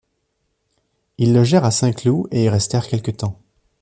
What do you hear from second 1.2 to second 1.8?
logèrent à